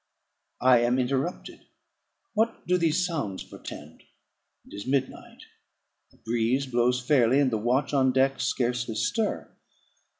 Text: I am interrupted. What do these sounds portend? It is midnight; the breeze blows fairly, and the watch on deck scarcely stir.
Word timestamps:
I 0.61 0.79
am 0.79 0.97
interrupted. 0.97 1.67
What 2.33 2.65
do 2.65 2.75
these 2.79 3.05
sounds 3.05 3.43
portend? 3.43 4.01
It 4.65 4.73
is 4.73 4.87
midnight; 4.87 5.43
the 6.09 6.17
breeze 6.17 6.65
blows 6.65 6.99
fairly, 6.99 7.39
and 7.39 7.51
the 7.51 7.59
watch 7.59 7.93
on 7.93 8.11
deck 8.11 8.39
scarcely 8.41 8.95
stir. 8.95 9.55